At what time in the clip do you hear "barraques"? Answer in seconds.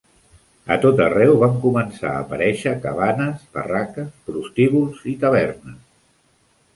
3.57-4.09